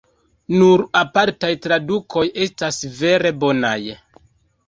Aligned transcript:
Nur 0.61 0.81
apartaj 1.01 1.51
tradukoj 1.65 2.23
estas 2.45 2.79
vere 3.01 3.33
bonaj. 3.45 3.77